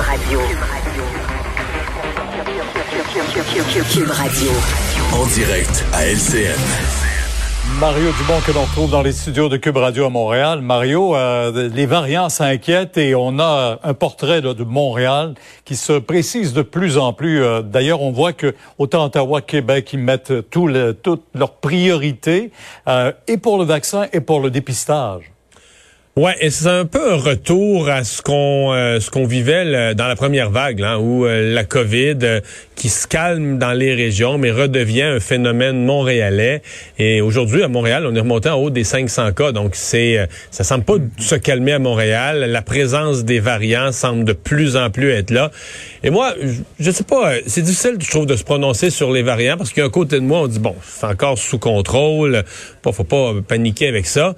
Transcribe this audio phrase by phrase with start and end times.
[0.00, 0.40] Radio.
[3.92, 4.50] Cube Radio.
[5.12, 6.58] En direct à LCN.
[7.78, 10.62] Mario Dumont que l'on trouve dans les studios de Cube Radio à Montréal.
[10.62, 15.34] Mario, euh, les variants s'inquiètent et on a un portrait là, de Montréal
[15.64, 17.42] qui se précise de plus en plus.
[17.42, 22.52] Euh, D'ailleurs, on voit que autant Ottawa, Québec, ils mettent tout le, toutes leurs priorités
[22.88, 25.30] euh, et pour le vaccin et pour le dépistage.
[26.16, 30.08] Ouais, et c'est un peu un retour à ce qu'on euh, ce qu'on vivait dans
[30.08, 32.40] la première vague, là, où euh, la COVID euh,
[32.74, 36.62] qui se calme dans les régions, mais redevient un phénomène montréalais.
[36.98, 40.64] Et aujourd'hui, à Montréal, on est remonté en haut des 500 cas, donc c'est ça
[40.64, 42.40] semble pas se calmer à Montréal.
[42.40, 45.52] La présence des variants semble de plus en plus être là.
[46.02, 49.22] Et moi, je, je sais pas, c'est difficile, je trouve, de se prononcer sur les
[49.22, 52.42] variants parce qu'un côté de moi, on dit bon, c'est encore sous contrôle,
[52.82, 54.34] pas, faut pas paniquer avec ça.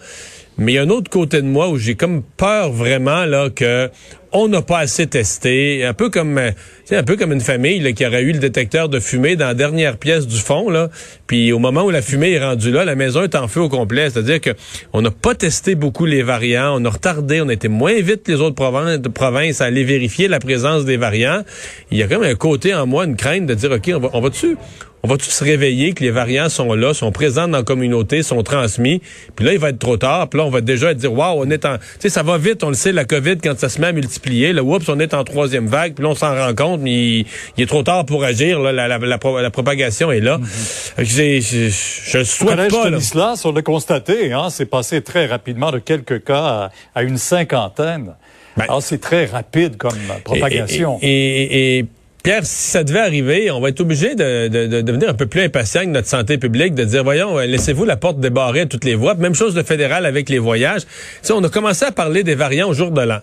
[0.59, 3.51] Mais il y a un autre côté de moi où j'ai comme peur vraiment là
[3.51, 3.91] que
[4.33, 8.23] on n'a pas assez testé, un peu comme un peu comme une famille qui aurait
[8.23, 10.91] eu le détecteur de fumée dans la dernière pièce du fond là,
[11.27, 13.69] puis au moment où la fumée est rendue là, la maison est en feu au
[13.69, 14.51] complet, c'est-à-dire que
[14.93, 18.25] on n'a pas testé beaucoup les variants, on a retardé, on a été moins vite
[18.25, 21.43] que les autres provinces, provinces à aller vérifier la présence des variants.
[21.91, 24.11] Il y a comme un côté en moi une crainte de dire OK, on va
[24.13, 24.57] on va dessus
[25.03, 28.23] on va tous se réveiller que les variants sont là, sont présents dans la communauté,
[28.23, 29.03] sont transmis.
[29.35, 30.29] Puis là, il va être trop tard.
[30.29, 31.79] Puis là, on va déjà dire, waouh, on est en...
[31.79, 33.93] Tu sais, ça va vite, on le sait, la COVID, quand ça se met à
[33.93, 35.95] multiplier, là, oups, on est en troisième vague.
[35.95, 37.27] Puis là, on s'en rend compte, mais il,
[37.59, 38.61] est trop tard pour agir.
[38.61, 40.39] Là, la, la, la, propagation est là.
[40.39, 41.41] Mm-hmm.
[41.41, 42.91] je, je souhaite pas...
[42.91, 43.35] Là.
[43.45, 48.15] on l'a constaté, hein, c'est passé très rapidement de quelques cas à, à une cinquantaine.
[48.57, 50.99] Ben, Alors, c'est très rapide comme propagation.
[51.01, 51.87] et, et, et
[52.23, 55.43] Pierre, si ça devait arriver, on va être obligé de, de, devenir un peu plus
[55.43, 58.85] impatient que notre santé publique, de dire, voyons, euh, laissez-vous la porte débarrée à toutes
[58.85, 59.15] les voies.
[59.15, 60.83] Même chose de fédéral avec les voyages.
[61.25, 63.19] Tu on a commencé à parler des variants au jour de l'an.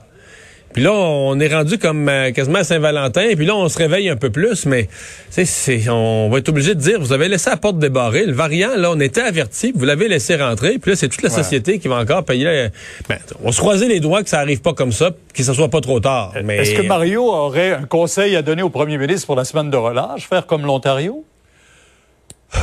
[0.73, 3.35] Puis là, on est rendu comme euh, quasiment à Saint-Valentin.
[3.35, 4.87] Puis là, on se réveille un peu plus, mais
[5.29, 8.25] c'est, on va être obligé de dire, vous avez laissé la porte débarrée.
[8.25, 10.77] Le variant, là, on était averti, vous l'avez laissé rentrer.
[10.77, 12.47] Puis là, c'est toute la société qui va encore payer.
[12.47, 12.69] Euh,
[13.07, 15.69] ben, on se croiser les doigts que ça arrive pas comme ça, que ce soit
[15.69, 16.33] pas trop tard.
[16.43, 16.57] Mais...
[16.57, 19.77] Est-ce que Mario aurait un conseil à donner au premier ministre pour la semaine de
[19.77, 21.25] relâche, faire comme l'Ontario?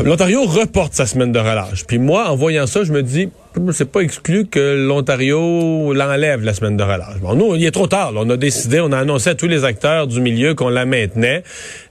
[0.05, 1.84] L'Ontario reporte sa semaine de relâche.
[1.87, 3.31] Puis moi, en voyant ça, je me dis,
[3.72, 7.19] c'est pas exclu que l'Ontario l'enlève la semaine de relâche.
[7.21, 8.12] Bon, nous, il est trop tard.
[8.15, 11.43] On a décidé, on a annoncé à tous les acteurs du milieu qu'on la maintenait.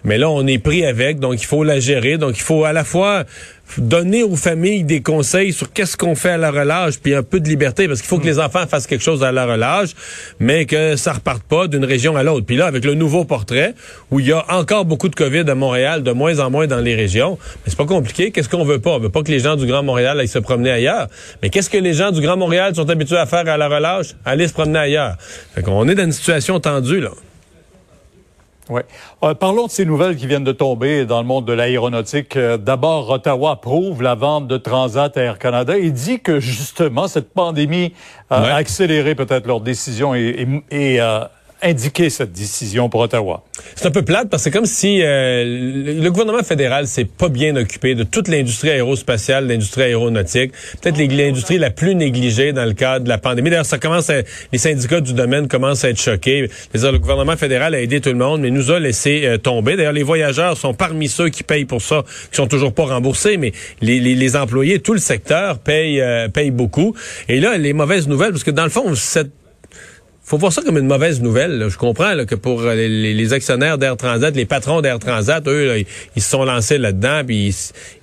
[0.04, 2.18] Mais là, on est pris avec, donc il faut la gérer.
[2.18, 3.26] Donc il faut à la fois
[3.78, 7.40] donner aux familles des conseils sur qu'est-ce qu'on fait à la relâche, puis un peu
[7.40, 9.90] de liberté, parce qu'il faut que les enfants fassent quelque chose à la relâche,
[10.40, 12.46] mais que ça reparte pas d'une région à l'autre.
[12.46, 13.74] Puis là, avec le nouveau portrait,
[14.12, 16.80] où il y a encore beaucoup de COVID à Montréal, de moins en moins dans
[16.80, 18.32] les régions, mais c'est pas compliqué.
[18.32, 18.92] Qu'est-ce qu'on veut pas?
[18.92, 21.08] On veut pas que les gens du Grand Montréal aillent se promener ailleurs.
[21.42, 24.08] Mais qu'est-ce que les gens du Grand Montréal sont habitués à faire à la relâche?
[24.26, 25.16] Aller se promener ailleurs.
[25.20, 27.12] Fait qu'on est dans une situation tendue, là.
[28.68, 28.82] Oui.
[29.24, 32.36] Euh, parlons de ces nouvelles qui viennent de tomber dans le monde de l'aéronautique.
[32.36, 37.08] Euh, D'abord, Ottawa approuve la vente de Transat à Air Canada et dit que justement
[37.08, 37.94] cette pandémie
[38.34, 41.00] euh, a accéléré peut-être leur décision et, et, et
[41.62, 43.44] indiquer cette décision pour Ottawa.
[43.76, 45.44] C'est un peu plate parce que c'est comme si euh,
[46.02, 50.52] le gouvernement fédéral s'est pas bien occupé de toute l'industrie aérospatiale, l'industrie aéronautique,
[50.82, 53.50] peut-être l'industrie la plus négligée dans le cadre de la pandémie.
[53.50, 54.22] D'ailleurs, ça commence à,
[54.52, 56.50] les syndicats du domaine commencent à être choqués.
[56.74, 59.76] Le gouvernement fédéral a aidé tout le monde, mais nous a laissé euh, tomber.
[59.76, 63.38] D'ailleurs, les voyageurs sont parmi ceux qui payent pour ça, qui sont toujours pas remboursés,
[63.38, 66.96] mais les, les, les employés, tout le secteur payent, euh, payent beaucoup.
[67.30, 69.32] Et là, les mauvaises nouvelles, parce que dans le fond, cette
[70.26, 71.68] faut voir ça comme une mauvaise nouvelle.
[71.70, 75.84] Je comprends que pour euh, les, actionnaires d'Air Transat, les patrons d'Air Transat, eux,
[76.16, 77.56] ils se sont lancés là-dedans, puis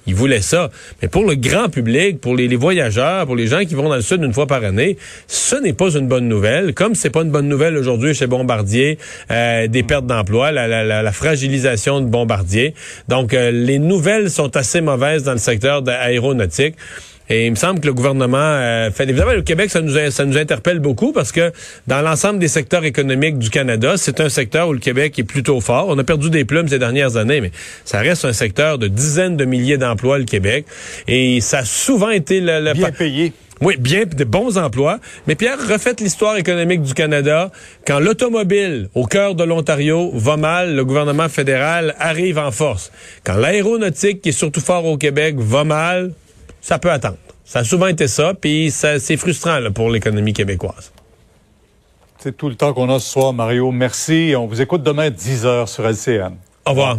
[0.06, 0.70] ils, voulaient ça.
[1.00, 4.02] Mais pour le grand public, pour les, voyageurs, pour les gens qui vont dans le
[4.02, 6.74] sud une fois par année, ce n'est pas une bonne nouvelle.
[6.74, 8.98] Comme c'est pas une bonne nouvelle aujourd'hui chez Bombardier,
[9.32, 12.74] euh, des pertes d'emplois, la, fragilisation de Bombardier.
[13.08, 16.76] Donc, euh, les nouvelles sont assez mauvaises dans le secteur aéronautique.
[17.28, 20.24] Et il me semble que le gouvernement euh, fait évidemment le Québec ça nous ça
[20.24, 21.52] nous interpelle beaucoup parce que
[21.86, 25.60] dans l'ensemble des secteurs économiques du Canada, c'est un secteur où le Québec est plutôt
[25.60, 25.86] fort.
[25.88, 27.52] On a perdu des plumes ces dernières années, mais
[27.84, 30.66] ça reste un secteur de dizaines de milliers d'emplois le Québec
[31.08, 33.32] et ça a souvent été le, bien payé.
[33.62, 34.98] Oui, bien, de bons emplois.
[35.28, 37.52] Mais Pierre, refaites l'histoire économique du Canada.
[37.86, 42.90] Quand l'automobile, au cœur de l'Ontario, va mal, le gouvernement fédéral arrive en force.
[43.22, 46.10] Quand l'aéronautique, qui est surtout fort au Québec, va mal,
[46.62, 47.18] ça peut attendre.
[47.44, 50.92] Ça a souvent été ça, puis c'est frustrant pour l'économie québécoise.
[52.18, 53.72] C'est tout le temps qu'on a ce soir, Mario.
[53.72, 54.32] Merci.
[54.38, 56.36] On vous écoute demain à 10h sur LCN.
[56.64, 56.98] Au revoir.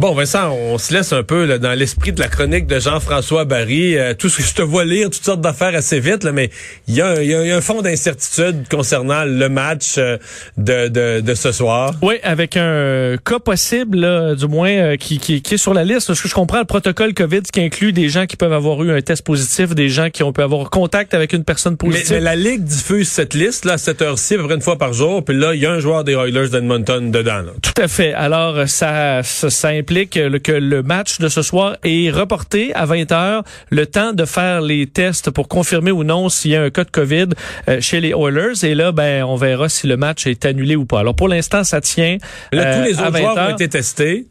[0.00, 3.44] Bon, Vincent, on se laisse un peu là, dans l'esprit de la chronique de Jean-François
[3.44, 3.96] Barry.
[3.96, 6.50] Euh, tout ce que je te vois lire, toutes sortes d'affaires assez vite, là, mais
[6.88, 10.16] il y, a, y a un fond d'incertitude concernant le match euh,
[10.56, 11.94] de, de, de, ce soir.
[12.02, 15.84] Oui, avec un cas possible, là, du moins, euh, qui, qui, qui, est sur la
[15.84, 16.08] liste.
[16.08, 18.90] Parce que je comprends le protocole COVID qui inclut des gens qui peuvent avoir eu
[18.90, 22.06] un test positif, des gens qui ont pu avoir contact avec une personne positive.
[22.10, 24.60] Mais, mais la Ligue diffuse cette liste là, à cette heure-ci, à peu près une
[24.60, 25.24] fois par jour.
[25.24, 27.42] Puis là, il y a un joueur des Oilers d'Edmonton dedans.
[27.42, 27.52] Là.
[27.62, 28.12] Tout à fait.
[28.12, 33.12] Alors, ça, ça, ça implique que le match de ce soir est reporté à 20
[33.12, 36.70] heures, le temps de faire les tests pour confirmer ou non s'il y a un
[36.70, 37.28] cas de COVID
[37.68, 38.64] euh, chez les Oilers.
[38.64, 41.00] Et là, ben, on verra si le match est annulé ou pas.
[41.00, 42.18] Alors, pour l'instant, ça tient.
[42.52, 44.26] Là, tous les autres joueurs ont été testés.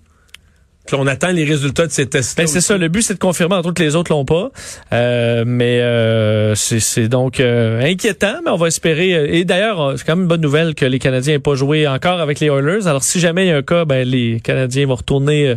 [0.85, 2.37] Puis on attend les résultats de ces tests.
[2.37, 2.77] Ben c'est ça.
[2.77, 4.51] Le but, c'est de confirmer entre autres les autres l'ont pas.
[4.91, 9.13] Euh, mais euh, c'est donc euh, inquiétant, mais on va espérer.
[9.13, 11.87] Euh, et d'ailleurs, c'est quand même une bonne nouvelle que les Canadiens n'aient pas joué
[11.87, 12.87] encore avec les Oilers.
[12.87, 15.55] Alors si jamais il y a un cas, ben les Canadiens vont retourner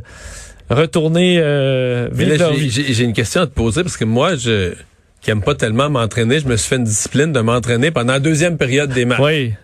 [0.70, 4.74] retourner euh, J'ai une question à te poser parce que moi, je
[5.22, 8.20] qui aime pas tellement m'entraîner, je me suis fait une discipline de m'entraîner pendant la
[8.20, 9.20] deuxième période des matchs.
[9.20, 9.54] Oui.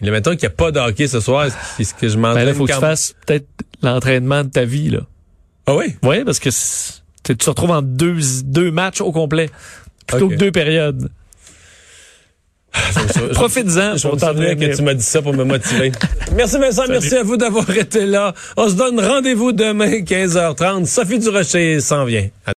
[0.00, 1.46] Et mettons qu'il n'y a pas de hockey ce soir,
[1.78, 2.44] est-ce que je m'entraîne?
[2.44, 3.46] Ben là, faut que tu fasses peut-être
[3.82, 5.00] l'entraînement de ta vie, là.
[5.66, 5.96] Ah oui?
[6.02, 6.50] Oui, parce que
[7.24, 9.50] tu te retrouves en deux, deux matchs au complet,
[10.06, 10.34] plutôt okay.
[10.34, 11.10] que deux périodes.
[13.32, 15.92] Profites-en pour que tu m'as dit ça pour me motiver.
[16.36, 16.92] merci Vincent, Salut.
[16.92, 18.34] merci à vous d'avoir été là.
[18.56, 20.86] On se donne rendez-vous demain 15h30.
[20.86, 22.28] Sophie Durocher s'en vient.